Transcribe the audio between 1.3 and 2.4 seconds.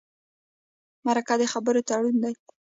د خبرو تړون دی.